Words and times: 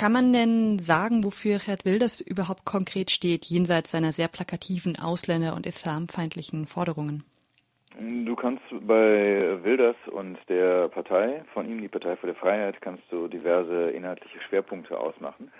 Kann 0.00 0.12
man 0.12 0.32
denn 0.32 0.78
sagen, 0.78 1.24
wofür 1.24 1.58
Gerd 1.58 1.84
Wilders 1.84 2.22
überhaupt 2.22 2.64
konkret 2.64 3.10
steht, 3.10 3.44
jenseits 3.44 3.90
seiner 3.90 4.12
sehr 4.12 4.28
plakativen 4.28 4.98
Ausländer- 4.98 5.54
und 5.54 5.66
islamfeindlichen 5.66 6.66
Forderungen? 6.66 7.22
Du 7.98 8.34
kannst 8.34 8.62
bei 8.70 9.62
Wilders 9.62 9.96
und 10.10 10.38
der 10.48 10.88
Partei 10.88 11.44
von 11.52 11.68
ihm, 11.68 11.82
die 11.82 11.88
Partei 11.88 12.16
für 12.16 12.28
die 12.28 12.32
Freiheit, 12.32 12.80
kannst 12.80 13.02
du 13.10 13.28
diverse 13.28 13.90
inhaltliche 13.90 14.40
Schwerpunkte 14.48 14.98
ausmachen. 14.98 15.52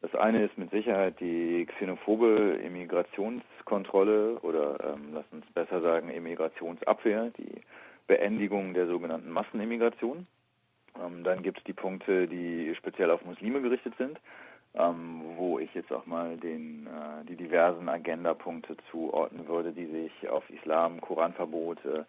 Das 0.00 0.14
eine 0.14 0.44
ist 0.44 0.56
mit 0.56 0.70
Sicherheit 0.70 1.18
die 1.18 1.66
xenophobe 1.66 2.60
Immigrationskontrolle 2.64 4.38
oder 4.42 4.94
ähm, 4.94 5.08
lass 5.12 5.24
uns 5.32 5.44
besser 5.54 5.80
sagen 5.80 6.08
Immigrationsabwehr, 6.10 7.32
die 7.36 7.62
Beendigung 8.06 8.74
der 8.74 8.86
sogenannten 8.86 9.32
Massenimmigration. 9.32 10.28
Ähm, 11.04 11.24
dann 11.24 11.42
gibt 11.42 11.58
es 11.58 11.64
die 11.64 11.72
Punkte, 11.72 12.26
die 12.26 12.74
speziell 12.76 13.10
auf 13.10 13.24
Muslime 13.24 13.60
gerichtet 13.60 13.94
sind, 13.98 14.18
ähm, 14.74 15.22
wo 15.36 15.58
ich 15.58 15.72
jetzt 15.74 15.92
auch 15.92 16.06
mal 16.06 16.36
den, 16.36 16.86
äh, 16.86 17.24
die 17.24 17.36
diversen 17.36 17.88
Agendapunkte 17.88 18.76
zuordnen 18.90 19.48
würde, 19.48 19.72
die 19.72 19.86
sich 19.86 20.28
auf 20.28 20.48
Islam, 20.50 21.00
Koranverbot, 21.00 21.84
äh, 21.84 22.04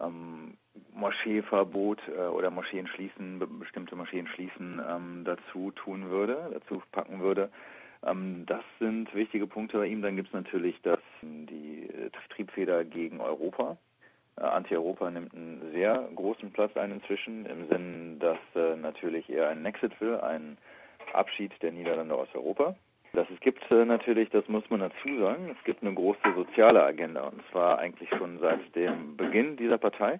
ähm, 0.00 0.56
Moscheeverbot 0.92 2.00
äh, 2.08 2.26
oder 2.26 2.50
Moscheen 2.50 2.86
schließen, 2.88 3.40
bestimmte 3.60 3.96
Moscheen 3.96 4.26
schließen, 4.26 4.80
ähm, 4.88 5.22
dazu 5.24 5.70
tun 5.72 6.10
würde, 6.10 6.50
dazu 6.52 6.82
packen 6.92 7.20
würde. 7.20 7.50
Ähm, 8.04 8.44
das 8.46 8.64
sind 8.80 9.14
wichtige 9.14 9.46
Punkte 9.46 9.78
bei 9.78 9.86
ihm. 9.86 10.02
Dann 10.02 10.16
gibt 10.16 10.28
es 10.28 10.34
natürlich 10.34 10.80
das, 10.82 11.00
die 11.22 11.88
Triebfeder 12.30 12.84
gegen 12.84 13.20
Europa. 13.20 13.76
Äh, 14.36 14.42
Anti-Europa 14.42 15.10
nimmt 15.10 15.34
einen 15.34 15.70
sehr 15.72 16.08
großen 16.14 16.52
Platz 16.52 16.76
ein 16.76 16.92
inzwischen, 16.92 17.46
im 17.46 17.68
Sinn, 17.68 18.18
dass 18.18 18.38
äh, 18.54 18.76
natürlich 18.76 19.30
er 19.30 19.48
einen 19.48 19.64
Exit 19.66 20.00
will, 20.00 20.16
einen 20.20 20.58
Abschied 21.12 21.52
der 21.62 21.72
Niederlande 21.72 22.14
aus 22.14 22.28
Europa. 22.34 22.74
Das 23.12 23.28
es 23.30 23.38
gibt 23.40 23.70
äh, 23.70 23.84
natürlich, 23.84 24.30
das 24.30 24.48
muss 24.48 24.68
man 24.70 24.80
dazu 24.80 25.20
sagen, 25.20 25.54
es 25.56 25.64
gibt 25.64 25.82
eine 25.82 25.94
große 25.94 26.34
soziale 26.34 26.82
Agenda 26.82 27.22
und 27.28 27.40
zwar 27.52 27.78
eigentlich 27.78 28.08
schon 28.10 28.40
seit 28.40 28.74
dem 28.74 29.16
Beginn 29.16 29.56
dieser 29.56 29.78
Partei. 29.78 30.18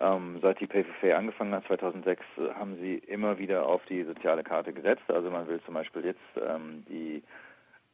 Ähm, 0.00 0.38
seit 0.40 0.60
die 0.60 0.66
PVV 0.66 1.14
angefangen 1.14 1.52
hat, 1.52 1.66
2006, 1.66 2.22
äh, 2.38 2.54
haben 2.54 2.76
sie 2.76 2.94
immer 2.94 3.38
wieder 3.38 3.66
auf 3.66 3.84
die 3.86 4.04
soziale 4.04 4.44
Karte 4.44 4.72
gesetzt. 4.72 5.02
Also 5.08 5.28
man 5.28 5.48
will 5.48 5.60
zum 5.66 5.74
Beispiel 5.74 6.04
jetzt 6.04 6.20
ähm, 6.36 6.84
die 6.88 7.22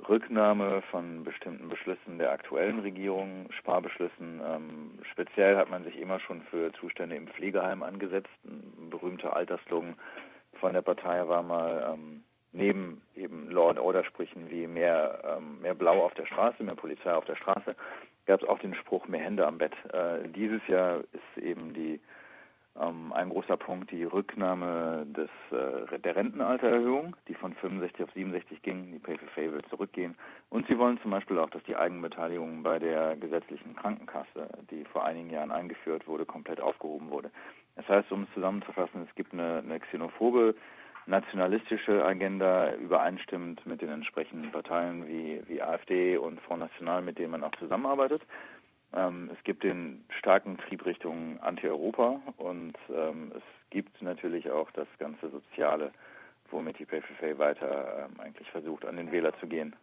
Rücknahme 0.09 0.83
von 0.91 1.25
bestimmten 1.25 1.69
Beschlüssen 1.69 2.19
der 2.19 2.33
aktuellen 2.33 2.81
Regierung, 2.81 3.47
Sparbeschlüssen. 3.50 4.41
Ähm, 4.45 4.98
speziell 5.12 5.56
hat 5.56 5.70
man 5.70 5.84
sich 5.84 5.98
immer 5.98 6.20
schon 6.20 6.42
für 6.42 6.73
Zustände 6.75 7.17
im 7.17 7.28
Pflegeheim 7.28 7.83
angesetzt. 7.83 8.31
Ein 8.45 8.91
berühmter 8.91 9.34
Alterslogan 9.34 9.95
von 10.61 10.72
der 10.72 10.83
Partei 10.83 11.27
war 11.28 11.42
mal, 11.42 11.95
ähm, 11.95 12.25
neben 12.53 13.03
eben 13.17 13.50
Law 13.50 13.70
and 13.70 13.78
Order 13.78 14.05
Sprüchen 14.05 14.50
wie 14.50 14.67
mehr, 14.67 15.37
ähm, 15.39 15.61
mehr 15.61 15.75
Blau 15.75 16.05
auf 16.05 16.15
der 16.15 16.27
Straße, 16.27 16.62
mehr 16.62 16.77
Polizei 16.77 17.12
auf 17.12 17.25
der 17.25 17.37
Straße, 17.37 17.75
gab 18.27 18.42
es 18.42 18.48
auch 18.48 18.59
den 18.59 18.75
Spruch 18.75 19.06
mehr 19.09 19.20
Hände 19.20 19.47
am 19.47 19.59
Bett. 19.59 19.75
Äh, 19.92 20.28
dieses 20.28 20.67
Jahr 20.69 21.00
ist 21.12 21.42
eben 21.42 21.72
die 21.75 22.00
ein 22.77 23.30
großer 23.30 23.56
Punkt 23.56 23.92
die 23.92 24.03
Rücknahme 24.05 25.06
des, 25.06 25.30
äh, 25.53 25.98
der 26.00 26.17
Rentenaltererhöhung, 26.17 27.14
die 27.28 27.34
von 27.34 27.55
65 27.55 28.03
auf 28.05 28.12
67 28.12 28.62
ging. 28.62 28.91
Die 28.91 28.98
PVV 28.98 29.36
will 29.53 29.62
zurückgehen. 29.70 30.16
Und 30.50 30.66
sie 30.66 30.77
wollen 30.77 31.00
zum 31.00 31.12
Beispiel 31.12 31.39
auch, 31.39 31.50
dass 31.50 31.62
die 31.64 31.77
Eigenbeteiligung 31.77 32.62
bei 32.64 32.81
der 32.81 33.16
gesetzlichen 33.16 33.77
Krankenkasse, 33.77 34.48
die 34.70 34.84
vor 34.86 35.05
einigen 35.05 35.31
Jahren 35.31 35.53
eingeführt 35.53 36.08
wurde, 36.08 36.27
komplett 36.27 36.61
aufgehoben 36.61 37.11
wurde. 37.11 37.31
Das 37.77 37.89
heißt, 37.89 38.11
um 38.11 38.25
es 38.25 38.34
zusammenzufassen, 38.34 39.06
es 39.09 39.14
gibt 39.14 39.33
eine, 39.33 39.59
eine 39.59 39.78
xenophobe 39.78 40.55
nationalistische 41.06 42.05
Agenda 42.05 42.75
übereinstimmt 42.75 43.66
mit 43.66 43.83
den 43.83 43.91
entsprechenden 43.91 44.50
Parteien 44.50 45.06
wie, 45.06 45.42
wie 45.47 45.62
AfD 45.62 46.16
und 46.16 46.41
Front 46.41 46.61
National, 46.61 47.03
mit 47.03 47.19
denen 47.19 47.33
man 47.33 47.44
auch 47.44 47.55
zusammenarbeitet. 47.59 48.22
Ähm, 48.95 49.31
es 49.33 49.42
gibt 49.45 49.64
den 49.64 50.05
starken 50.19 50.59
Trieb 50.59 50.84
Richtung 50.84 51.41
Anti-Europa 51.41 52.21
und 52.37 52.75
ähm, 52.91 53.32
es 53.37 53.43
gibt 53.71 54.00
natürlich 54.03 54.50
auch 54.50 54.71
das 54.72 54.87
ganze 54.99 55.31
Soziale, 55.31 55.93
womit 56.50 56.78
die 56.78 56.84
PVV 56.84 57.38
weiter 57.38 58.06
ähm, 58.06 58.21
eigentlich 58.21 58.49
versucht, 58.50 58.84
an 58.84 58.97
den 58.97 59.10
Wähler 59.10 59.32
zu 59.41 59.47
gehen. 59.47 59.75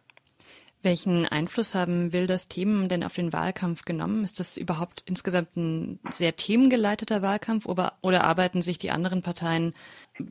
Welchen 0.84 1.26
Einfluss 1.26 1.76
haben 1.76 2.12
Wilders 2.12 2.48
Themen 2.48 2.88
denn 2.88 3.04
auf 3.04 3.14
den 3.14 3.32
Wahlkampf 3.32 3.84
genommen? 3.84 4.24
Ist 4.24 4.40
das 4.40 4.56
überhaupt 4.56 5.04
insgesamt 5.06 5.56
ein 5.56 6.00
sehr 6.10 6.34
themengeleiteter 6.34 7.22
Wahlkampf 7.22 7.66
oder, 7.66 7.92
oder 8.02 8.24
arbeiten 8.24 8.62
sich 8.62 8.78
die 8.78 8.90
anderen 8.90 9.22
Parteien 9.22 9.74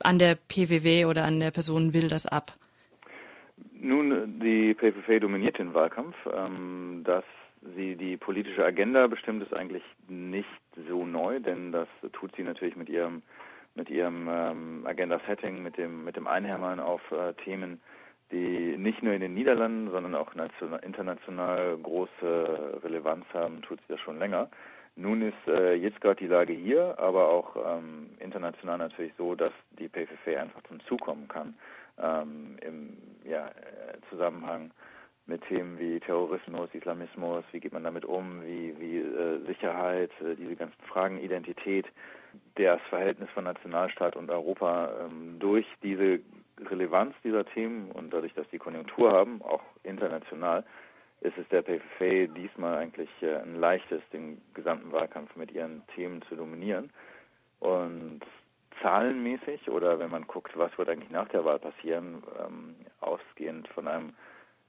an 0.02 0.20
der 0.20 0.36
PWW 0.36 1.06
oder 1.06 1.24
an 1.24 1.40
der 1.40 1.52
Person 1.52 1.94
Wilders 1.94 2.26
ab? 2.26 2.52
Nun, 3.80 4.42
die 4.42 4.74
PVV 4.74 5.22
dominiert 5.22 5.58
den 5.58 5.74
Wahlkampf. 5.74 6.16
Dass 7.06 7.24
sie 7.76 7.96
die 7.96 8.18
politische 8.18 8.66
Agenda 8.66 9.08
bestimmt, 9.08 9.44
ist 9.44 9.54
eigentlich 9.54 9.84
nicht 10.08 10.48
so 10.90 11.06
neu, 11.06 11.40
denn 11.40 11.72
das 11.72 11.88
tut 12.14 12.36
sie 12.36 12.44
natürlich 12.44 12.76
mit 12.76 12.90
ihrem 12.90 13.22
mit 13.74 13.90
ihrem 13.90 14.28
ähm, 14.30 14.86
Agenda-Setting, 14.86 15.64
mit 15.64 15.78
dem 15.78 16.04
mit 16.04 16.18
dem 16.18 16.28
Einhämmern 16.28 16.80
auf 16.80 17.02
äh, 17.12 17.34
Themen, 17.46 17.80
die 18.32 18.78
nicht 18.78 19.02
nur 19.02 19.14
in 19.14 19.22
den 19.22 19.34
Niederlanden, 19.34 19.92
sondern 19.92 20.16
auch 20.16 20.34
international 20.84 21.78
große 21.78 22.82
Relevanz 22.84 23.26
haben, 23.34 23.62
tut 23.62 23.80
sie 23.82 23.94
das 23.94 24.00
schon 24.02 24.20
länger. 24.20 24.50
Nun 24.98 25.22
ist 25.22 25.48
äh, 25.48 25.74
jetzt 25.74 26.02
gerade 26.02 26.18
die 26.18 26.28
Lage 26.28 26.54
hier, 26.54 27.00
aber 27.00 27.30
auch 27.30 27.56
ähm, 27.56 28.10
international 28.20 28.78
natürlich 28.78 29.14
so, 29.18 29.36
dass 29.36 29.54
die 29.80 29.88
PVV 29.88 30.38
einfach 30.38 30.64
zum 30.64 30.82
Zug 30.82 31.02
kommen 31.02 31.30
kann 31.30 31.56
ähm, 31.98 32.58
im 32.62 32.98
ja, 33.24 33.48
äh, 33.48 33.52
Zusammenhang 34.10 34.72
mit 35.32 35.48
Themen 35.48 35.80
wie 35.80 36.00
Terrorismus, 36.02 36.70
Islamismus, 36.74 37.46
wie 37.52 37.62
geht 37.62 37.72
man 37.72 37.86
damit 37.86 38.04
um, 38.06 38.44
wie, 38.44 38.76
wie 38.80 38.98
äh, 38.98 39.40
Sicherheit, 39.48 40.12
äh, 40.22 40.36
diese 40.36 40.58
ganzen 40.58 40.82
Fragen, 40.92 41.20
Identität, 41.20 41.88
das 42.56 42.82
Verhältnis 42.90 43.30
von 43.32 43.46
Nationalstaat 43.46 44.16
und 44.18 44.30
Europa 44.30 44.92
ähm, 45.06 45.38
durch 45.40 45.66
diese 45.82 46.20
Relevanz 46.70 47.16
dieser 47.24 47.46
Themen 47.46 47.92
und 47.92 48.14
dadurch, 48.14 48.34
dass 48.34 48.48
die 48.50 48.58
Konjunktur 48.58 49.12
haben, 49.12 49.42
auch 49.42 49.64
international, 49.84 50.66
ist 51.22 51.38
es 51.38 51.48
der 51.50 51.62
PVV 51.62 52.34
diesmal 52.36 52.78
eigentlich 52.78 53.10
äh, 53.22 53.38
ein 53.38 53.56
leichtes, 53.56 54.02
den 54.12 54.42
gesamten 54.54 54.92
Wahlkampf 54.92 55.36
mit 55.38 55.52
ihren 55.52 55.82
Themen 55.96 56.22
zu 56.24 56.36
dominieren. 56.36 56.90
Und 57.60 58.22
zahlenmäßig 58.82 59.70
oder 59.70 59.98
wenn 60.00 60.12
man 60.12 60.28
guckt, 60.28 60.58
was 60.58 60.78
wird 60.78 60.90
eigentlich 60.90 61.12
nach 61.12 61.30
der 61.30 61.46
Wahl 61.46 61.60
passieren, 61.60 62.22
ähm, 62.44 62.76
ausgehend 63.00 63.68
von 63.70 63.88
einem 63.88 64.14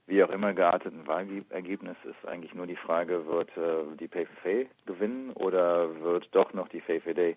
wie 0.07 0.23
auch 0.23 0.29
immer 0.29 0.53
gearteten 0.53 1.07
Wahlergebnis 1.07 1.97
ist 2.03 2.27
eigentlich 2.27 2.53
nur 2.53 2.67
die 2.67 2.75
Frage, 2.75 3.25
wird 3.25 3.49
äh, 3.57 3.95
die 3.99 4.07
PVV 4.07 4.69
gewinnen 4.85 5.31
oder 5.31 6.01
wird 6.01 6.27
doch 6.31 6.53
noch 6.53 6.67
die 6.67 6.81
VVD 6.81 7.35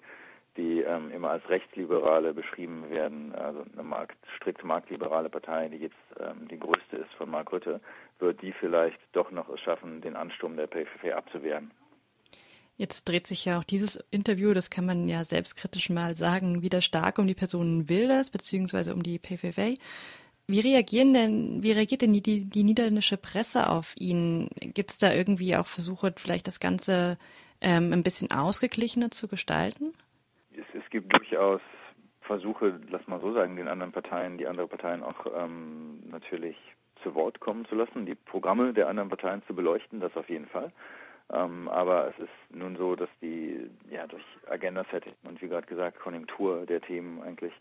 die 0.56 0.80
ähm, 0.80 1.10
immer 1.10 1.30
als 1.30 1.48
Rechtsliberale 1.48 2.32
beschrieben 2.32 2.88
werden, 2.90 3.34
also 3.34 3.64
eine 3.72 3.82
markt, 3.82 4.16
strikt 4.36 4.64
marktliberale 4.64 5.28
Partei, 5.28 5.68
die 5.68 5.76
jetzt 5.76 5.94
ähm, 6.18 6.48
die 6.48 6.58
größte 6.58 6.96
ist 6.96 7.12
von 7.16 7.30
Mark 7.30 7.52
Rutte, 7.52 7.80
wird 8.18 8.40
die 8.42 8.52
vielleicht 8.52 8.98
doch 9.12 9.30
noch 9.30 9.48
es 9.50 9.60
schaffen, 9.60 10.00
den 10.00 10.16
Ansturm 10.16 10.56
der 10.56 10.66
PVV 10.66 11.14
abzuwehren. 11.14 11.70
Jetzt 12.78 13.08
dreht 13.08 13.26
sich 13.26 13.44
ja 13.46 13.58
auch 13.58 13.64
dieses 13.64 13.96
Interview, 14.10 14.52
das 14.52 14.68
kann 14.68 14.84
man 14.84 15.08
ja 15.08 15.24
selbstkritisch 15.24 15.88
mal 15.88 16.14
sagen, 16.14 16.60
wieder 16.62 16.82
stark 16.82 17.18
um 17.18 17.26
die 17.26 17.34
Personen 17.34 17.88
Wilders 17.88 18.30
beziehungsweise 18.30 18.92
um 18.92 19.02
die 19.02 19.18
PVV. 19.18 19.78
Wie 20.48 20.60
reagieren 20.60 21.12
denn, 21.12 21.62
wie 21.62 21.72
reagiert 21.72 22.02
denn 22.02 22.12
die, 22.12 22.44
die 22.44 22.64
niederländische 22.64 23.16
Presse 23.16 23.68
auf 23.68 23.94
ihn? 23.98 24.48
Gibt 24.60 24.90
es 24.90 24.98
da 24.98 25.12
irgendwie 25.12 25.56
auch 25.56 25.66
Versuche, 25.66 26.12
vielleicht 26.16 26.46
das 26.46 26.60
Ganze 26.60 27.18
ähm, 27.60 27.92
ein 27.92 28.02
bisschen 28.02 28.30
ausgeglichener 28.30 29.10
zu 29.10 29.26
gestalten? 29.26 29.92
es, 30.58 30.82
es 30.82 30.90
gibt 30.90 31.12
durchaus 31.12 31.60
Versuche, 32.22 32.80
lass 32.90 33.06
mal 33.06 33.20
so 33.20 33.32
sagen, 33.32 33.56
den 33.56 33.68
anderen 33.68 33.92
Parteien, 33.92 34.38
die 34.38 34.46
anderen 34.46 34.68
Parteien 34.68 35.02
auch 35.02 35.26
ähm, 35.36 36.02
natürlich 36.10 36.56
zu 37.02 37.14
Wort 37.14 37.38
kommen 37.40 37.66
zu 37.66 37.76
lassen, 37.76 38.06
die 38.06 38.16
Programme 38.16 38.72
der 38.72 38.88
anderen 38.88 39.08
Parteien 39.08 39.42
zu 39.46 39.54
beleuchten, 39.54 40.00
das 40.00 40.16
auf 40.16 40.28
jeden 40.28 40.46
Fall. 40.46 40.72
Ähm, 41.32 41.68
aber 41.68 42.08
es 42.08 42.18
ist 42.18 42.56
nun 42.56 42.76
so, 42.76 42.96
dass 42.96 43.08
die 43.20 43.70
ja 43.90 44.06
durch 44.06 44.24
Agenda-Setting 44.48 45.14
und 45.24 45.40
wie 45.40 45.48
gerade 45.48 45.66
gesagt 45.66 46.00
Konjunktur 46.00 46.66
der 46.66 46.80
Themen 46.80 47.22
eigentlich 47.22 47.52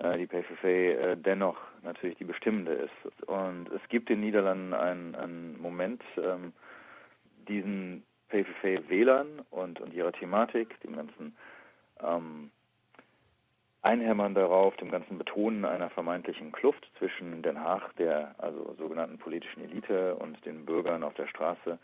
die 0.00 0.26
PVV 0.26 0.64
äh, 0.64 1.16
dennoch 1.16 1.56
natürlich 1.82 2.16
die 2.18 2.24
bestimmende 2.24 2.72
ist. 2.72 3.22
Und 3.28 3.68
es 3.72 3.80
gibt 3.88 4.10
in 4.10 4.16
den 4.16 4.26
Niederlanden 4.26 4.74
einen, 4.74 5.14
einen 5.14 5.60
Moment, 5.60 6.02
ähm, 6.16 6.52
diesen 7.48 8.04
PVV-Wählern 8.28 9.42
und, 9.50 9.80
und 9.80 9.92
ihrer 9.92 10.12
Thematik, 10.12 10.78
dem 10.82 10.94
ganzen 10.96 11.36
ähm, 12.02 12.50
Einhämmern 13.82 14.34
darauf, 14.34 14.76
dem 14.76 14.90
ganzen 14.90 15.18
Betonen 15.18 15.64
einer 15.64 15.88
vermeintlichen 15.90 16.52
Kluft 16.52 16.90
zwischen 16.98 17.42
Den 17.42 17.60
Haag, 17.60 17.94
der 17.96 18.34
also 18.38 18.74
sogenannten 18.76 19.18
politischen 19.18 19.64
Elite, 19.64 20.16
und 20.16 20.44
den 20.44 20.66
Bürgern 20.66 21.02
auf 21.02 21.14
der 21.14 21.26
Straße, 21.26 21.78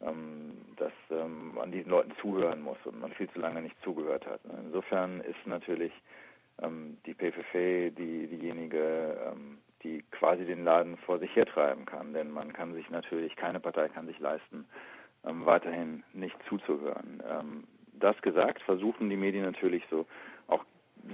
ähm, 0.00 0.52
dass 0.76 0.92
ähm, 1.10 1.54
man 1.54 1.70
diesen 1.70 1.90
Leuten 1.90 2.12
zuhören 2.20 2.62
muss 2.62 2.78
und 2.84 3.00
man 3.00 3.12
viel 3.12 3.28
zu 3.30 3.38
lange 3.38 3.60
nicht 3.60 3.76
zugehört 3.82 4.26
hat. 4.26 4.40
Insofern 4.64 5.20
ist 5.20 5.46
natürlich 5.46 5.92
ähm, 6.60 6.98
die 7.06 7.14
PVV 7.14 7.94
die, 7.96 8.26
diejenige, 8.26 9.16
ähm, 9.32 9.58
quasi 10.10 10.44
den 10.44 10.64
Laden 10.64 10.96
vor 10.98 11.18
sich 11.18 11.34
hertreiben 11.34 11.84
kann. 11.84 12.12
Denn 12.12 12.30
man 12.30 12.52
kann 12.52 12.74
sich 12.74 12.88
natürlich, 12.90 13.34
keine 13.36 13.60
Partei 13.60 13.88
kann 13.88 14.06
sich 14.06 14.18
leisten, 14.18 14.66
ähm, 15.26 15.44
weiterhin 15.46 16.02
nicht 16.12 16.36
zuzuhören. 16.48 17.22
Ähm, 17.28 17.64
das 17.94 18.20
gesagt, 18.22 18.62
versuchen 18.62 19.10
die 19.10 19.16
Medien 19.16 19.44
natürlich 19.44 19.82
so 19.90 20.06
auch 20.48 20.64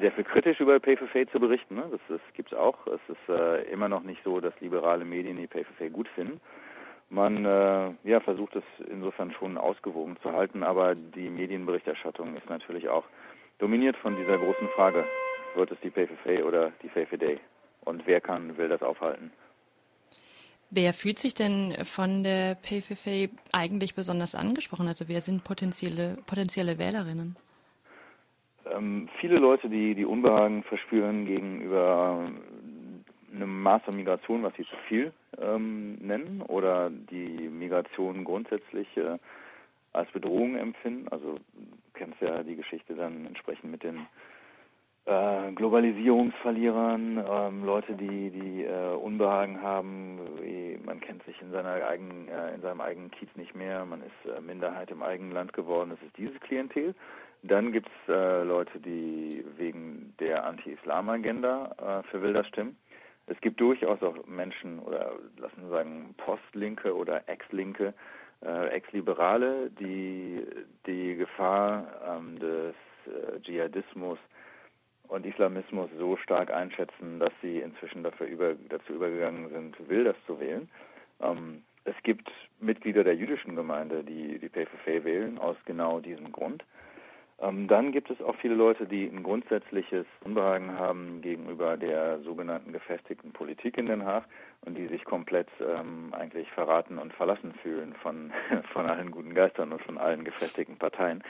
sehr 0.01 0.13
viel 0.13 0.25
kritisch 0.25 0.61
über 0.61 0.81
PFF 0.81 1.31
zu 1.33 1.41
berichten. 1.41 1.77
Ne? 1.77 1.85
Das, 1.91 2.01
das 2.09 2.21
gibt 2.35 2.53
es 2.53 2.59
auch. 2.59 2.87
Es 2.87 3.01
ist 3.09 3.29
äh, 3.29 3.63
immer 3.71 3.89
noch 3.89 4.03
nicht 4.03 4.23
so, 4.25 4.41
dass 4.41 4.59
liberale 4.61 5.05
Medien 5.05 5.37
die 5.37 5.47
PFF 5.47 5.93
gut 5.93 6.09
finden. 6.09 6.41
Man 7.11 7.45
äh, 7.47 7.95
ja, 8.05 8.21
versucht 8.21 8.55
es 8.57 8.65
insofern 8.91 9.33
schon 9.33 9.57
ausgewogen 9.57 10.19
zu 10.23 10.33
halten, 10.33 10.63
aber 10.63 10.95
die 10.95 11.31
Medienberichterstattung 11.31 12.37
ist 12.37 12.51
natürlich 12.51 12.89
auch 12.91 13.05
dominiert 13.59 13.97
von 13.97 14.15
dieser 14.17 14.37
großen 14.37 14.69
Frage, 14.77 15.07
wird 15.59 15.73
es 15.73 15.81
die 15.81 15.91
PFF 15.91 16.45
oder 16.47 16.73
die 16.83 16.89
FFD? 16.89 17.37
Und 17.85 18.07
wer 18.07 18.21
kann, 18.21 18.57
will 18.57 18.69
das 18.69 18.83
aufhalten? 18.83 19.31
Wer 20.71 20.93
fühlt 20.93 21.19
sich 21.19 21.35
denn 21.35 21.75
von 21.85 22.23
der 22.23 22.55
PFF 22.55 23.31
eigentlich 23.53 23.95
besonders 23.95 24.35
angesprochen? 24.35 24.87
Also 24.87 25.09
wer 25.09 25.21
sind 25.21 25.45
potenzielle, 25.45 26.19
potenzielle 26.27 26.79
Wählerinnen? 26.79 27.37
Ähm, 28.71 29.09
viele 29.21 29.39
Leute, 29.39 29.69
die 29.69 29.95
die 29.95 30.05
Unbehagen 30.05 30.63
verspüren 30.65 31.27
gegenüber 31.27 32.31
einem 33.35 33.63
Maß 33.63 33.83
an 33.87 33.97
Migration, 33.97 34.43
was 34.43 34.55
sie 34.57 34.65
zu 34.65 34.77
viel 34.89 35.13
ähm, 35.41 35.95
nennen, 35.97 36.43
oder 36.43 36.91
die 36.91 37.49
Migration 37.49 38.25
grundsätzlich 38.25 38.89
äh, 38.97 39.19
als 39.93 40.11
Bedrohung 40.13 40.57
empfinden. 40.57 41.09
Also 41.09 41.35
du 41.35 41.41
kennst 41.95 42.21
ja 42.21 42.43
die 42.43 42.57
Geschichte 42.57 42.95
dann 42.95 43.27
entsprechend 43.27 43.71
mit 43.71 43.83
den 43.83 44.07
äh, 45.09 45.53
Globalisierungsverlierern, 45.53 47.25
ähm, 47.29 47.65
Leute, 47.65 47.95
die 47.95 48.31
die 48.31 48.65
äh, 48.65 48.95
Unbehagen 48.95 49.63
haben, 49.63 50.19
man 50.85 51.01
kennt 51.01 51.23
sich 51.25 51.41
in 51.43 51.51
seiner 51.51 51.87
eigenen, 51.87 52.29
äh, 52.29 52.55
in 52.55 52.63
seinem 52.63 52.81
eigenen 52.81 53.11
Kiez 53.11 53.29
nicht 53.37 53.55
mehr, 53.55 53.85
man 53.85 54.03
ist 54.03 54.31
äh, 54.31 54.41
Minderheit 54.41 54.91
im 54.91 55.03
eigenen 55.03 55.33
Land 55.33 55.53
geworden. 55.53 55.91
Das 55.91 56.01
ist 56.03 56.17
dieses 56.17 56.39
Klientel. 56.41 56.95
Dann 57.43 57.73
gibt 57.73 57.89
es 57.89 58.15
äh, 58.15 58.43
Leute, 58.43 58.81
die 58.81 59.45
wegen 59.57 60.15
der 60.19 60.45
Anti-Islam-Agenda 60.45 62.01
äh, 62.03 62.11
für 62.11 62.23
Wilder 62.23 62.45
stimmen. 62.45 62.77
Es 63.27 63.41
gibt 63.41 63.61
durchaus 63.61 64.03
auch 64.03 64.27
Menschen 64.27 64.79
oder 64.79 65.13
lassen 65.37 65.63
wir 65.63 65.69
sagen 65.69 66.15
Postlinke 66.17 66.97
oder 66.97 67.29
Ex-Linke, 67.29 67.93
Ex-Liberale, 68.41 69.69
die 69.79 70.47
die 70.87 71.17
Gefahr 71.17 71.87
ähm, 72.09 72.39
des 72.39 72.75
Dschihadismus 73.43 74.19
und 75.09 75.27
Islamismus 75.27 75.91
so 75.99 76.17
stark 76.17 76.53
einschätzen, 76.53 77.19
dass 77.19 77.33
sie 77.43 77.59
inzwischen 77.59 78.03
dafür 78.03 78.27
über, 78.27 78.55
dazu 78.69 78.95
übergegangen 78.95 79.49
sind, 79.51 79.89
Wilders 79.89 80.17
zu 80.27 80.39
wählen. 80.39 80.69
Ähm, 81.21 81.63
es 81.85 81.95
gibt 82.03 82.31
Mitglieder 82.61 83.05
der 83.05 83.17
jüdischen 83.17 83.57
Gemeinde, 83.57 84.05
die 84.05 84.39
die 84.39 84.49
PFF 84.49 85.05
wählen, 85.05 85.39
aus 85.39 85.57
genau 85.65 86.01
diesem 86.01 86.33
Grund. 86.33 86.65
Ähm, 87.41 87.69
dann 87.69 87.93
gibt 87.93 88.11
es 88.11 88.21
auch 88.21 88.35
viele 88.37 88.55
Leute, 88.55 88.87
die 88.87 89.07
ein 89.07 89.23
grundsätzliches 89.23 90.07
Unbehagen 90.25 90.77
haben 90.77 91.21
gegenüber 91.23 91.77
der 91.77 92.19
sogenannten 92.21 92.73
gefestigten 92.73 93.33
Politik 93.33 93.79
in 93.79 93.87
Den 93.87 94.05
Haag 94.05 94.25
und 94.63 94.77
die 94.77 94.89
sich 94.89 95.05
komplett 95.05 95.49
ähm, 95.61 96.13
eigentlich 96.13 96.51
verraten 96.51 96.99
und 96.99 97.13
verlassen 97.13 97.55
fühlen 97.63 97.95
von, 98.03 98.33
von 98.73 98.87
allen 98.87 99.13
guten 99.13 99.35
Geistern 99.35 99.73
und 99.73 99.83
von 99.83 99.99
allen 99.99 100.25
gefestigten 100.25 100.79
Parteien. 100.79 101.23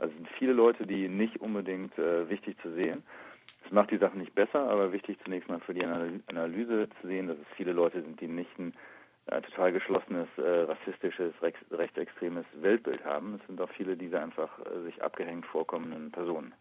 Also 0.00 0.14
sind 0.14 0.28
viele 0.38 0.52
Leute, 0.52 0.86
die 0.86 1.08
nicht 1.08 1.40
unbedingt 1.40 1.96
äh, 1.98 2.28
wichtig 2.28 2.56
zu 2.62 2.72
sehen. 2.72 3.02
Es 3.64 3.70
macht 3.70 3.90
die 3.90 3.98
Sache 3.98 4.16
nicht 4.16 4.34
besser, 4.34 4.68
aber 4.70 4.92
wichtig 4.92 5.18
zunächst 5.24 5.48
mal 5.48 5.60
für 5.60 5.74
die 5.74 5.84
Analyse 5.84 6.88
zu 7.00 7.06
sehen, 7.06 7.28
dass 7.28 7.36
es 7.36 7.56
viele 7.56 7.72
Leute 7.72 8.02
sind, 8.02 8.20
die 8.20 8.28
nicht 8.28 8.58
ein 8.58 8.72
äh, 9.26 9.42
total 9.42 9.72
geschlossenes, 9.72 10.28
äh, 10.38 10.40
rassistisches, 10.40 11.34
rechts, 11.42 11.60
rechtsextremes 11.70 12.46
Weltbild 12.54 13.04
haben. 13.04 13.38
Es 13.40 13.46
sind 13.46 13.60
auch 13.60 13.70
viele 13.76 13.96
dieser 13.96 14.22
einfach 14.22 14.50
äh, 14.60 14.82
sich 14.84 15.02
abgehängt 15.02 15.46
vorkommenden 15.46 16.10
Personen. 16.10 16.54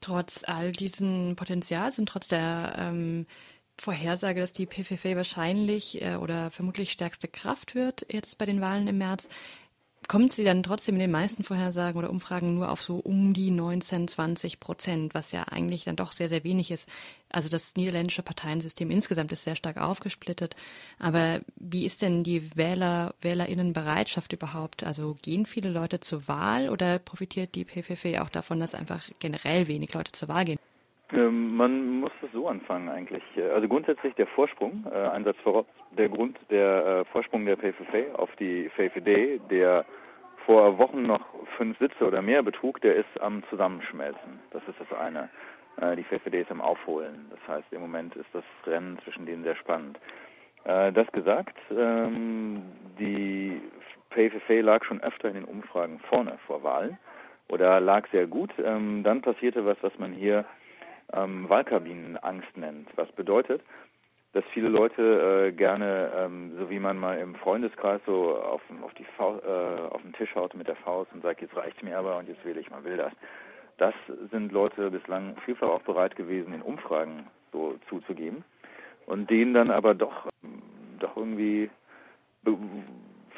Trotz 0.00 0.44
all 0.46 0.72
diesen 0.72 1.36
Potenzials 1.36 1.98
und 1.98 2.08
trotz 2.08 2.28
der 2.28 2.74
ähm, 2.76 3.26
Vorhersage, 3.78 4.40
dass 4.40 4.52
die 4.52 4.66
PVV 4.66 5.16
wahrscheinlich 5.16 6.02
äh, 6.02 6.16
oder 6.16 6.50
vermutlich 6.50 6.92
stärkste 6.92 7.28
Kraft 7.28 7.74
wird 7.74 8.06
jetzt 8.12 8.38
bei 8.38 8.44
den 8.44 8.60
Wahlen 8.60 8.86
im 8.86 8.98
März, 8.98 9.28
kommt 10.08 10.32
sie 10.32 10.44
dann 10.44 10.62
trotzdem 10.62 10.96
in 10.96 11.00
den 11.00 11.10
meisten 11.10 11.44
Vorhersagen 11.44 11.98
oder 11.98 12.10
Umfragen 12.10 12.54
nur 12.54 12.70
auf 12.70 12.82
so 12.82 12.96
um 12.96 13.32
die 13.32 13.50
19, 13.50 14.08
20 14.08 14.60
Prozent, 14.60 15.14
was 15.14 15.32
ja 15.32 15.44
eigentlich 15.44 15.84
dann 15.84 15.96
doch 15.96 16.12
sehr, 16.12 16.28
sehr 16.28 16.44
wenig 16.44 16.70
ist. 16.70 16.88
Also 17.30 17.48
das 17.48 17.76
niederländische 17.76 18.22
Parteiensystem 18.22 18.90
insgesamt 18.90 19.32
ist 19.32 19.44
sehr 19.44 19.56
stark 19.56 19.78
aufgesplittet. 19.78 20.56
Aber 20.98 21.40
wie 21.56 21.84
ist 21.84 22.02
denn 22.02 22.24
die 22.24 22.56
Wähler, 22.56 23.14
Wählerinnenbereitschaft 23.20 24.32
überhaupt? 24.32 24.84
Also 24.84 25.16
gehen 25.22 25.46
viele 25.46 25.70
Leute 25.70 26.00
zur 26.00 26.28
Wahl 26.28 26.68
oder 26.68 26.98
profitiert 26.98 27.54
die 27.54 27.64
PVV 27.64 28.20
auch 28.20 28.30
davon, 28.30 28.60
dass 28.60 28.74
einfach 28.74 29.08
generell 29.18 29.66
wenig 29.68 29.94
Leute 29.94 30.12
zur 30.12 30.28
Wahl 30.28 30.44
gehen? 30.44 30.58
Ähm, 31.12 31.56
man 31.56 32.00
muss 32.00 32.12
es 32.22 32.32
so 32.32 32.48
anfangen 32.48 32.88
eigentlich. 32.88 33.22
Also 33.54 33.68
grundsätzlich 33.68 34.14
der 34.14 34.26
Vorsprung, 34.28 34.84
äh, 34.90 34.94
Einsatz 34.94 35.36
voraus, 35.42 35.66
der 35.90 36.08
Grund, 36.08 36.38
der 36.50 36.86
äh, 36.86 37.04
Vorsprung 37.06 37.44
der 37.44 37.56
PVV 37.56 38.14
auf 38.14 38.30
die 38.36 38.70
VVD, 38.70 39.40
der 39.50 39.84
vor 40.46 40.78
Wochen 40.78 41.02
noch 41.02 41.24
fünf 41.56 41.78
Sitze 41.78 42.06
oder 42.06 42.22
mehr 42.22 42.42
betrug, 42.42 42.80
der 42.80 42.96
ist 42.96 43.20
am 43.20 43.42
Zusammenschmelzen. 43.50 44.40
Das 44.50 44.62
ist 44.66 44.80
das 44.80 44.98
eine. 44.98 45.28
Äh, 45.80 45.96
die 45.96 46.04
VVD 46.04 46.40
ist 46.40 46.50
am 46.50 46.60
Aufholen. 46.60 47.26
Das 47.30 47.56
heißt, 47.56 47.72
im 47.72 47.80
Moment 47.80 48.16
ist 48.16 48.28
das 48.32 48.44
Rennen 48.66 48.98
zwischen 49.04 49.26
denen 49.26 49.44
sehr 49.44 49.56
spannend. 49.56 49.98
Äh, 50.64 50.92
das 50.92 51.10
gesagt, 51.12 51.56
ähm, 51.70 52.62
die 52.98 53.60
PVV 54.10 54.62
lag 54.62 54.84
schon 54.84 55.02
öfter 55.02 55.28
in 55.28 55.34
den 55.34 55.44
Umfragen 55.44 56.00
vorne 56.08 56.38
vor 56.46 56.62
Wahlen 56.62 56.98
oder 57.48 57.80
lag 57.80 58.06
sehr 58.12 58.26
gut. 58.26 58.50
Ähm, 58.62 59.02
dann 59.02 59.22
passierte 59.22 59.64
was, 59.64 59.76
was 59.82 59.98
man 59.98 60.12
hier 60.12 60.44
ähm, 61.12 61.48
Wahlkabinenangst 61.48 62.56
nennt. 62.56 62.88
Was 62.96 63.10
bedeutet, 63.12 63.62
dass 64.32 64.44
viele 64.52 64.68
Leute 64.68 65.48
äh, 65.48 65.52
gerne, 65.52 66.10
ähm, 66.16 66.52
so 66.58 66.70
wie 66.70 66.78
man 66.78 66.98
mal 66.98 67.18
im 67.18 67.34
Freundeskreis 67.34 68.00
so 68.06 68.36
auf, 68.36 68.62
auf, 68.82 68.94
die 68.94 69.04
Faust, 69.16 69.44
äh, 69.44 69.88
auf 69.90 70.00
den 70.02 70.14
Tisch 70.14 70.34
haut 70.34 70.54
mit 70.54 70.68
der 70.68 70.76
Faust 70.76 71.12
und 71.12 71.22
sagt, 71.22 71.42
jetzt 71.42 71.56
reicht's 71.56 71.82
mir 71.82 71.98
aber 71.98 72.16
und 72.16 72.28
jetzt 72.28 72.44
wähle 72.44 72.60
ich 72.60 72.70
mal 72.70 72.84
will 72.84 72.96
das. 72.96 73.12
Das 73.78 73.94
sind 74.30 74.52
Leute 74.52 74.90
bislang 74.90 75.36
vielfach 75.44 75.68
auch 75.68 75.82
bereit 75.82 76.16
gewesen, 76.16 76.54
in 76.54 76.62
Umfragen 76.62 77.26
so 77.52 77.76
zuzugeben 77.88 78.44
und 79.06 79.28
denen 79.28 79.54
dann 79.54 79.70
aber 79.70 79.94
doch, 79.94 80.28
doch 80.98 81.16
irgendwie 81.16 81.70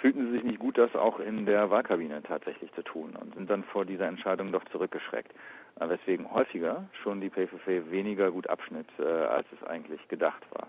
fühlten 0.00 0.26
sie 0.26 0.32
sich 0.32 0.44
nicht 0.44 0.58
gut, 0.58 0.76
das 0.76 0.94
auch 0.94 1.18
in 1.18 1.46
der 1.46 1.70
Wahlkabine 1.70 2.22
tatsächlich 2.22 2.72
zu 2.74 2.82
tun 2.82 3.16
und 3.16 3.34
sind 3.34 3.48
dann 3.48 3.64
vor 3.64 3.84
dieser 3.84 4.06
Entscheidung 4.06 4.52
doch 4.52 4.64
zurückgeschreckt. 4.66 5.32
Äh, 5.80 5.88
weswegen 5.88 6.30
häufiger 6.32 6.84
schon 7.02 7.20
die 7.20 7.30
PVV 7.30 7.90
weniger 7.90 8.30
gut 8.30 8.48
abschnitt, 8.48 8.86
äh, 8.98 9.02
als 9.02 9.46
es 9.52 9.66
eigentlich 9.66 10.06
gedacht 10.08 10.42
war. 10.52 10.68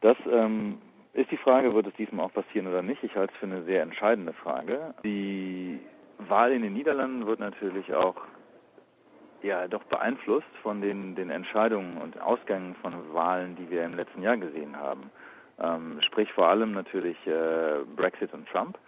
Das 0.00 0.16
ähm, 0.30 0.78
ist 1.14 1.30
die 1.30 1.36
Frage, 1.36 1.74
wird 1.74 1.88
es 1.88 1.94
diesmal 1.94 2.26
auch 2.26 2.32
passieren 2.32 2.68
oder 2.68 2.82
nicht? 2.82 3.02
Ich 3.02 3.16
halte 3.16 3.32
es 3.32 3.40
für 3.40 3.46
eine 3.46 3.64
sehr 3.64 3.82
entscheidende 3.82 4.32
Frage. 4.32 4.94
Die 5.02 5.80
Wahl 6.18 6.52
in 6.52 6.62
den 6.62 6.74
Niederlanden 6.74 7.26
wird 7.26 7.40
natürlich 7.40 7.92
auch 7.92 8.16
ja 9.42 9.66
doch 9.66 9.82
beeinflusst 9.84 10.46
von 10.62 10.80
den, 10.80 11.16
den 11.16 11.30
Entscheidungen 11.30 11.98
und 11.98 12.20
Ausgängen 12.20 12.76
von 12.76 12.92
Wahlen, 13.12 13.56
die 13.56 13.70
wir 13.70 13.84
im 13.84 13.94
letzten 13.94 14.22
Jahr 14.22 14.36
gesehen 14.36 14.76
haben. 14.76 15.10
Ähm, 15.60 16.00
sprich 16.02 16.32
vor 16.32 16.46
allem 16.48 16.72
natürlich 16.72 17.16
äh, 17.26 17.80
Brexit 17.96 18.32
und 18.32 18.48
Trump. 18.48 18.78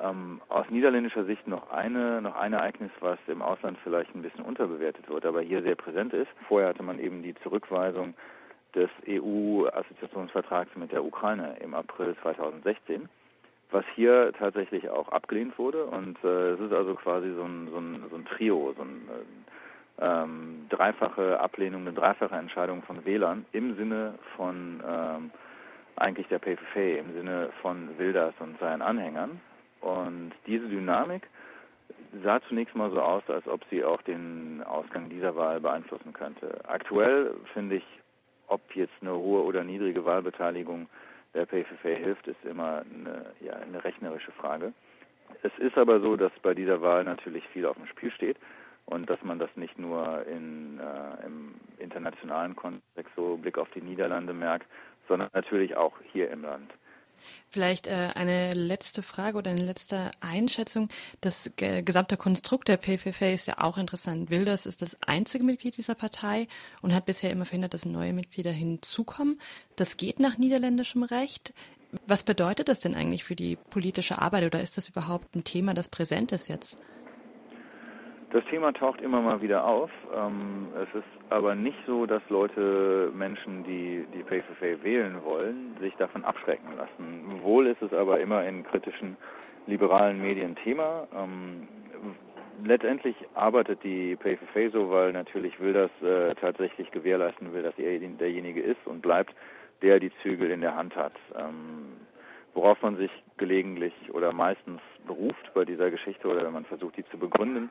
Ähm, 0.00 0.40
aus 0.48 0.68
niederländischer 0.70 1.24
Sicht 1.24 1.46
noch 1.46 1.70
eine, 1.70 2.20
noch 2.22 2.36
ein 2.36 2.52
Ereignis, 2.52 2.90
was 3.00 3.18
im 3.26 3.42
Ausland 3.42 3.78
vielleicht 3.84 4.14
ein 4.14 4.22
bisschen 4.22 4.44
unterbewertet 4.44 5.08
wird, 5.08 5.26
aber 5.26 5.40
hier 5.40 5.62
sehr 5.62 5.76
präsent 5.76 6.12
ist. 6.12 6.30
Vorher 6.48 6.70
hatte 6.70 6.82
man 6.82 6.98
eben 6.98 7.22
die 7.22 7.34
Zurückweisung 7.42 8.14
des 8.74 8.90
EU-Assoziationsvertrags 9.08 10.74
mit 10.76 10.92
der 10.92 11.04
Ukraine 11.04 11.56
im 11.60 11.74
April 11.74 12.16
2016, 12.22 13.08
was 13.70 13.84
hier 13.94 14.32
tatsächlich 14.38 14.88
auch 14.88 15.08
abgelehnt 15.10 15.56
wurde. 15.58 15.84
Und 15.84 16.22
äh, 16.24 16.50
es 16.50 16.60
ist 16.60 16.72
also 16.72 16.94
quasi 16.94 17.32
so 17.34 17.44
ein, 17.44 17.68
so 17.70 17.78
ein, 17.78 18.04
so 18.10 18.16
ein 18.16 18.24
Trio, 18.24 18.74
so 18.76 18.82
ein 18.82 19.08
ähm, 20.00 20.66
dreifache 20.70 21.38
Ablehnung, 21.38 21.82
eine 21.82 21.92
dreifache 21.92 22.34
Entscheidung 22.34 22.82
von 22.82 23.04
Wählern 23.04 23.46
im 23.52 23.76
Sinne 23.76 24.14
von 24.36 24.82
ähm, 24.86 25.30
eigentlich 25.96 26.26
der 26.28 26.40
PVV, 26.40 26.98
im 26.98 27.12
Sinne 27.14 27.50
von 27.62 27.96
Wilders 27.98 28.34
und 28.40 28.58
seinen 28.58 28.82
Anhängern. 28.82 29.40
Und 29.84 30.32
diese 30.46 30.66
Dynamik 30.66 31.28
sah 32.22 32.40
zunächst 32.48 32.74
mal 32.74 32.90
so 32.90 33.02
aus, 33.02 33.22
als 33.28 33.46
ob 33.46 33.60
sie 33.70 33.84
auch 33.84 34.00
den 34.02 34.62
Ausgang 34.64 35.10
dieser 35.10 35.36
Wahl 35.36 35.60
beeinflussen 35.60 36.14
könnte. 36.14 36.58
Aktuell 36.66 37.34
finde 37.52 37.76
ich, 37.76 37.84
ob 38.46 38.60
jetzt 38.74 38.94
eine 39.02 39.12
hohe 39.12 39.42
oder 39.42 39.62
niedrige 39.62 40.04
Wahlbeteiligung 40.04 40.88
der 41.34 41.44
PVV 41.44 41.82
hilft, 41.82 42.26
ist 42.28 42.42
immer 42.44 42.82
eine, 42.94 43.26
ja, 43.40 43.54
eine 43.56 43.84
rechnerische 43.84 44.32
Frage. 44.32 44.72
Es 45.42 45.52
ist 45.58 45.76
aber 45.76 46.00
so, 46.00 46.16
dass 46.16 46.32
bei 46.42 46.54
dieser 46.54 46.80
Wahl 46.80 47.04
natürlich 47.04 47.46
viel 47.48 47.66
auf 47.66 47.76
dem 47.76 47.86
Spiel 47.86 48.10
steht. 48.10 48.38
und 48.86 49.08
dass 49.08 49.22
man 49.22 49.38
das 49.38 49.48
nicht 49.56 49.78
nur 49.78 50.26
in, 50.26 50.78
äh, 50.78 51.24
im 51.24 51.54
internationalen 51.78 52.54
Kontext 52.54 53.10
so 53.16 53.38
Blick 53.38 53.56
auf 53.56 53.70
die 53.70 53.80
Niederlande 53.80 54.34
merkt, 54.34 54.66
sondern 55.08 55.30
natürlich 55.32 55.74
auch 55.74 55.94
hier 56.12 56.30
im 56.30 56.42
Land. 56.42 56.70
Vielleicht 57.48 57.86
äh, 57.86 58.10
eine 58.14 58.52
letzte 58.52 59.02
Frage 59.02 59.38
oder 59.38 59.50
eine 59.50 59.64
letzte 59.64 60.10
Einschätzung. 60.20 60.88
Das 61.20 61.50
gesamte 61.56 62.16
Konstrukt 62.16 62.68
der 62.68 62.76
PVV 62.76 63.22
ist 63.32 63.46
ja 63.46 63.58
auch 63.58 63.78
interessant. 63.78 64.30
Wilders 64.30 64.66
ist 64.66 64.82
das 64.82 64.96
einzige 65.02 65.44
Mitglied 65.44 65.76
dieser 65.76 65.94
Partei 65.94 66.48
und 66.82 66.94
hat 66.94 67.06
bisher 67.06 67.30
immer 67.30 67.44
verhindert, 67.44 67.74
dass 67.74 67.84
neue 67.84 68.12
Mitglieder 68.12 68.52
hinzukommen. 68.52 69.40
Das 69.76 69.96
geht 69.96 70.20
nach 70.20 70.38
niederländischem 70.38 71.02
Recht. 71.02 71.52
Was 72.06 72.24
bedeutet 72.24 72.68
das 72.68 72.80
denn 72.80 72.94
eigentlich 72.94 73.24
für 73.24 73.36
die 73.36 73.56
politische 73.56 74.20
Arbeit 74.20 74.44
oder 74.44 74.60
ist 74.60 74.76
das 74.76 74.88
überhaupt 74.88 75.34
ein 75.36 75.44
Thema, 75.44 75.74
das 75.74 75.88
präsent 75.88 76.32
ist 76.32 76.48
jetzt? 76.48 76.76
Das 78.34 78.44
Thema 78.46 78.72
taucht 78.72 79.00
immer 79.00 79.20
mal 79.20 79.40
wieder 79.42 79.64
auf. 79.64 79.92
Ähm, 80.12 80.66
es 80.82 80.92
ist 80.92 81.30
aber 81.30 81.54
nicht 81.54 81.78
so, 81.86 82.04
dass 82.04 82.20
Leute, 82.30 83.12
Menschen, 83.14 83.62
die 83.62 84.04
die 84.12 84.24
PVV 84.24 84.82
wählen 84.82 85.22
wollen, 85.22 85.76
sich 85.78 85.94
davon 85.98 86.24
abschrecken 86.24 86.76
lassen. 86.76 87.42
Wohl 87.44 87.68
ist 87.68 87.80
es 87.80 87.92
aber 87.92 88.18
immer 88.18 88.44
in 88.44 88.64
kritischen 88.64 89.16
liberalen 89.68 90.20
Medien 90.20 90.56
Thema. 90.56 91.06
Ähm, 91.14 91.68
letztendlich 92.64 93.14
arbeitet 93.34 93.84
die 93.84 94.16
PVV 94.16 94.72
so, 94.72 94.90
weil 94.90 95.12
natürlich 95.12 95.60
will 95.60 95.72
das 95.72 95.92
äh, 96.02 96.34
tatsächlich 96.34 96.90
gewährleisten 96.90 97.52
will, 97.52 97.62
dass 97.62 97.78
er 97.78 98.00
derjenige 98.00 98.62
ist 98.62 98.84
und 98.84 99.00
bleibt, 99.00 99.32
der 99.80 100.00
die 100.00 100.10
Zügel 100.24 100.50
in 100.50 100.60
der 100.60 100.74
Hand 100.74 100.96
hat. 100.96 101.14
Ähm, 101.38 102.00
worauf 102.52 102.82
man 102.82 102.96
sich 102.96 103.12
gelegentlich 103.36 103.94
oder 104.12 104.32
meistens 104.32 104.80
beruft 105.06 105.54
bei 105.54 105.64
dieser 105.64 105.92
Geschichte 105.92 106.26
oder 106.26 106.44
wenn 106.44 106.52
man 106.52 106.64
versucht, 106.64 106.96
die 106.96 107.04
zu 107.10 107.18
begründen, 107.18 107.70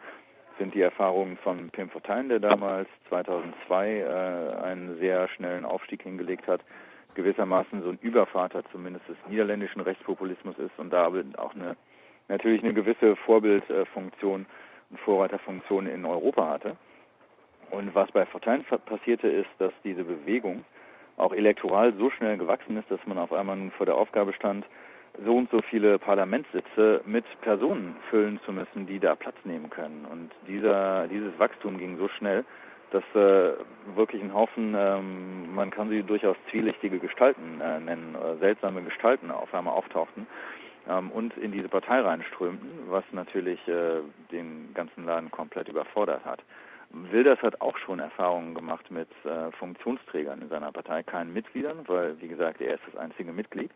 sind 0.57 0.73
die 0.73 0.81
Erfahrungen 0.81 1.37
von 1.37 1.69
Pim 1.69 1.89
Fortuyn, 1.89 2.29
der 2.29 2.39
damals 2.39 2.87
2002 3.09 3.99
äh, 3.99 4.63
einen 4.63 4.97
sehr 4.99 5.27
schnellen 5.29 5.65
Aufstieg 5.65 6.03
hingelegt 6.03 6.47
hat, 6.47 6.61
gewissermaßen 7.15 7.83
so 7.83 7.89
ein 7.89 7.99
Übervater 8.01 8.63
zumindest 8.71 9.07
des 9.07 9.17
niederländischen 9.29 9.81
Rechtspopulismus 9.81 10.57
ist 10.57 10.77
und 10.77 10.91
da 10.91 11.07
auch 11.37 11.55
eine 11.55 11.75
natürlich 12.27 12.63
eine 12.63 12.73
gewisse 12.73 13.15
Vorbildfunktion 13.17 14.45
und 14.89 14.99
Vorreiterfunktion 14.99 15.87
in 15.87 16.05
Europa 16.05 16.49
hatte. 16.49 16.77
Und 17.71 17.93
was 17.95 18.11
bei 18.11 18.25
Fortuyn 18.25 18.63
passierte, 18.85 19.27
ist, 19.27 19.49
dass 19.57 19.73
diese 19.83 20.03
Bewegung 20.03 20.63
auch 21.17 21.33
elektoral 21.33 21.93
so 21.93 22.09
schnell 22.11 22.37
gewachsen 22.37 22.77
ist, 22.77 22.89
dass 22.89 23.05
man 23.05 23.17
auf 23.17 23.33
einmal 23.33 23.55
nun 23.55 23.71
vor 23.71 23.85
der 23.85 23.95
Aufgabe 23.95 24.33
stand, 24.33 24.65
so 25.25 25.35
und 25.37 25.49
so 25.51 25.61
viele 25.61 25.99
Parlamentssitze 25.99 27.01
mit 27.05 27.25
Personen 27.41 27.95
füllen 28.09 28.39
zu 28.45 28.51
müssen, 28.51 28.87
die 28.87 28.99
da 28.99 29.15
Platz 29.15 29.35
nehmen 29.43 29.69
können. 29.69 30.05
Und 30.09 30.31
dieser, 30.47 31.07
dieses 31.07 31.37
Wachstum 31.37 31.77
ging 31.77 31.97
so 31.97 32.07
schnell, 32.07 32.43
dass 32.91 33.03
äh, 33.15 33.53
wirklich 33.95 34.21
ein 34.21 34.33
Haufen, 34.33 34.75
ähm, 34.77 35.53
man 35.53 35.71
kann 35.71 35.89
sie 35.89 36.03
durchaus 36.03 36.37
zwielichtige 36.51 36.99
Gestalten 36.99 37.59
äh, 37.61 37.79
nennen, 37.79 38.15
äh, 38.15 38.37
seltsame 38.37 38.83
Gestalten 38.83 39.31
auf 39.31 39.53
einmal 39.53 39.73
auftauchten 39.73 40.27
ähm, 40.87 41.11
und 41.11 41.35
in 41.37 41.51
diese 41.51 41.69
Partei 41.69 42.01
reinströmten, 42.01 42.69
was 42.89 43.03
natürlich 43.11 43.59
äh, 43.67 44.01
den 44.31 44.73
ganzen 44.73 45.05
Laden 45.05 45.31
komplett 45.31 45.67
überfordert 45.67 46.23
hat. 46.23 46.43
Wilders 46.91 47.41
hat 47.41 47.59
auch 47.61 47.77
schon 47.79 47.99
Erfahrungen 47.99 48.53
gemacht 48.53 48.91
mit 48.91 49.09
äh, 49.25 49.51
Funktionsträgern 49.57 50.43
in 50.43 50.49
seiner 50.49 50.71
Partei, 50.71 51.01
keinen 51.01 51.33
Mitgliedern, 51.33 51.79
weil, 51.87 52.21
wie 52.21 52.27
gesagt, 52.27 52.61
er 52.61 52.75
ist 52.75 52.83
das 52.85 52.95
einzige 52.97 53.31
Mitglied. 53.31 53.71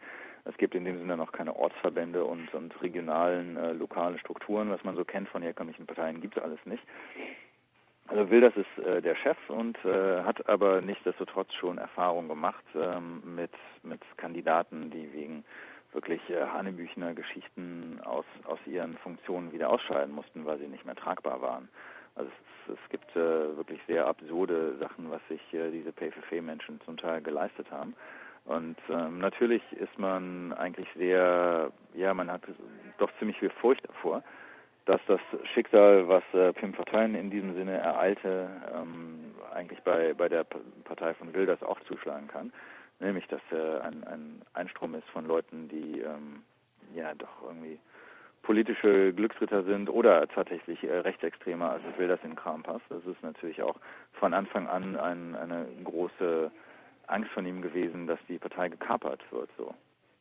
Es 0.47 0.57
gibt 0.57 0.75
in 0.75 0.85
dem 0.85 0.97
Sinne 0.97 1.17
noch 1.17 1.31
keine 1.31 1.55
Ortsverbände 1.55 2.23
und, 2.23 2.53
und 2.53 2.81
regionalen, 2.81 3.57
äh, 3.57 3.73
lokalen 3.73 4.17
Strukturen, 4.19 4.69
was 4.69 4.83
man 4.83 4.95
so 4.95 5.03
kennt 5.03 5.29
von 5.29 5.41
herkömmlichen 5.41 5.85
Parteien, 5.85 6.21
gibt 6.21 6.37
es 6.37 6.43
alles 6.43 6.59
nicht. 6.65 6.83
Also 8.07 8.29
Wilders 8.29 8.53
ist 8.55 8.85
äh, 8.85 9.01
der 9.01 9.15
Chef 9.15 9.37
und 9.49 9.77
äh, 9.83 10.23
hat 10.23 10.47
aber 10.47 10.81
nichtsdestotrotz 10.81 11.53
schon 11.55 11.77
Erfahrung 11.77 12.29
gemacht 12.29 12.63
ähm, 12.73 13.21
mit, 13.35 13.51
mit 13.83 13.99
Kandidaten, 14.15 14.89
die 14.91 15.11
wegen 15.11 15.43
wirklich 15.91 16.21
äh, 16.29 16.45
Hanebüchner 16.45 17.13
Geschichten 17.13 17.99
aus, 18.03 18.25
aus 18.45 18.59
ihren 18.65 18.97
Funktionen 18.99 19.51
wieder 19.51 19.69
ausscheiden 19.69 20.15
mussten, 20.15 20.45
weil 20.45 20.57
sie 20.59 20.67
nicht 20.67 20.85
mehr 20.85 20.95
tragbar 20.95 21.41
waren. 21.41 21.67
Also 22.15 22.31
es, 22.67 22.75
es 22.75 22.89
gibt 22.89 23.13
äh, 23.15 23.57
wirklich 23.57 23.81
sehr 23.87 24.07
absurde 24.07 24.77
Sachen, 24.77 25.11
was 25.11 25.21
sich 25.27 25.41
äh, 25.53 25.69
diese 25.71 25.91
PVV-Menschen 25.91 26.79
zum 26.85 26.95
Teil 26.95 27.21
geleistet 27.21 27.69
haben. 27.71 27.93
Und 28.47 28.77
ähm, 28.89 29.19
natürlich 29.19 29.61
ist 29.73 29.99
man 29.99 30.53
eigentlich 30.53 30.87
sehr, 30.95 31.69
ja, 31.93 32.13
man 32.13 32.31
hat 32.31 32.41
doch 32.97 33.11
ziemlich 33.19 33.37
viel 33.39 33.49
Furcht 33.49 33.87
davor, 33.87 34.23
dass 34.85 35.01
das 35.07 35.19
Schicksal, 35.53 36.07
was 36.07 36.23
äh, 36.33 36.53
Pim 36.53 36.73
Fortuyn 36.73 37.13
in 37.13 37.29
diesem 37.29 37.53
Sinne 37.55 37.73
ereilte, 37.73 38.49
ähm, 38.73 39.35
eigentlich 39.53 39.81
bei, 39.81 40.13
bei 40.13 40.29
der 40.29 40.45
Partei 40.85 41.13
von 41.15 41.33
Wilders 41.33 41.61
auch 41.61 41.79
zuschlagen 41.81 42.29
kann. 42.29 42.53
Nämlich, 42.99 43.27
dass 43.27 43.41
äh, 43.51 43.79
ein, 43.81 44.05
ein 44.05 44.41
Einstrom 44.53 44.95
ist 44.95 45.07
von 45.09 45.27
Leuten, 45.27 45.67
die 45.67 45.99
ähm, 45.99 46.41
ja 46.95 47.13
doch 47.15 47.43
irgendwie 47.43 47.79
politische 48.43 49.11
Glücksritter 49.11 49.63
sind 49.63 49.89
oder 49.89 50.25
tatsächlich 50.29 50.81
äh, 50.83 50.99
Rechtsextremer, 50.99 51.71
also 51.71 51.85
Wilders 51.97 52.21
in 52.23 52.35
Kram 52.37 52.63
passt. 52.63 52.85
Das 52.89 53.05
ist 53.05 53.21
natürlich 53.21 53.61
auch 53.61 53.75
von 54.13 54.33
Anfang 54.33 54.67
an 54.67 54.95
ein, 54.95 55.35
eine 55.35 55.67
große 55.83 56.49
Angst 57.07 57.31
von 57.31 57.45
ihm 57.45 57.61
gewesen, 57.61 58.07
dass 58.07 58.19
die 58.27 58.37
Partei 58.37 58.69
gekapert 58.69 59.23
wird. 59.31 59.49
So. 59.57 59.73